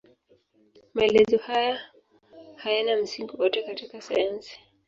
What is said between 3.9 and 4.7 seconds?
sayansi.